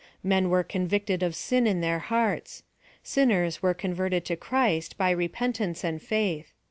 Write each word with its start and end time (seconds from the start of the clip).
Men 0.23 0.49
were 0.49 0.63
convicted 0.63 1.21
of 1.21 1.35
sin 1.35 1.67
in 1.67 1.79
their 1.79 1.99
hearts. 1.99 2.63
Sinners 3.03 3.61
were 3.61 3.75
converted 3.75 4.25
to 4.25 4.35
Christ, 4.35 4.97
by 4.97 5.11
repentance 5.11 5.83
and 5.83 6.01
faith. 6.01 6.53